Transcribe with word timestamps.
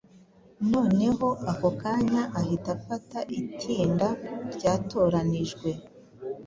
Noneho 0.71 1.27
ako 1.51 1.69
kanya 1.81 2.23
ahita 2.39 2.69
afata 2.77 3.17
itinda 3.39 4.07
ryatoranijwe 4.55 5.69